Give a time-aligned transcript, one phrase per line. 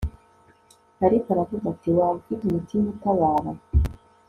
[1.05, 3.51] ariko aravuga ati waba ufite umutima utabara